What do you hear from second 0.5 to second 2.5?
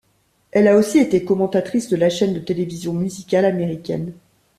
a aussi été commentatrice de la chaîne de